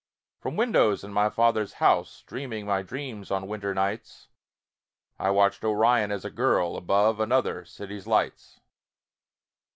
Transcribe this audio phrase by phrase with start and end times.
[0.39, 4.29] From windows in my father's house, Dreaming my dreams on winter nights,
[5.19, 8.59] I watched Orion as a girl Above another city's lights.